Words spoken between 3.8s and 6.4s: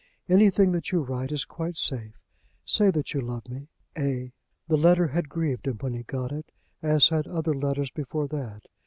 A." The letter had grieved him when he got